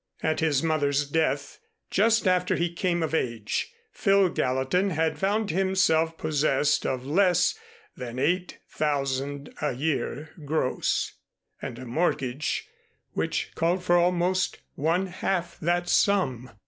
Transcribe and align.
At 0.23 0.39
his 0.39 0.63
mother's 0.63 1.07
death, 1.07 1.59
just 1.91 2.27
after 2.27 2.55
he 2.55 2.73
came 2.73 3.03
of 3.03 3.13
age, 3.13 3.71
Phil 3.91 4.29
Gallatin 4.29 4.89
had 4.89 5.19
found 5.19 5.51
himself 5.51 6.17
possessed 6.17 6.87
of 6.87 7.05
less 7.05 7.53
than 7.95 8.17
eight 8.17 8.57
thousand 8.67 9.53
a 9.61 9.73
year 9.73 10.31
gross, 10.43 11.13
and 11.61 11.77
a 11.77 11.85
mortgage 11.85 12.65
which 13.13 13.51
called 13.53 13.83
for 13.83 13.95
almost 13.95 14.57
one 14.73 15.05
half 15.05 15.59
that 15.59 15.87
sum. 15.87 16.49